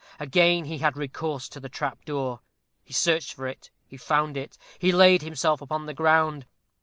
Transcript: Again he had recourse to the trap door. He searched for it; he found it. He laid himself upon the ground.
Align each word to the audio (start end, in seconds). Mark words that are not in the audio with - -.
Again 0.19 0.65
he 0.65 0.79
had 0.79 0.97
recourse 0.97 1.47
to 1.49 1.59
the 1.59 1.69
trap 1.69 2.05
door. 2.05 2.39
He 2.83 2.91
searched 2.91 3.35
for 3.35 3.45
it; 3.45 3.69
he 3.85 3.97
found 3.97 4.35
it. 4.35 4.57
He 4.79 4.91
laid 4.91 5.21
himself 5.21 5.61
upon 5.61 5.85
the 5.85 5.93
ground. 5.93 6.47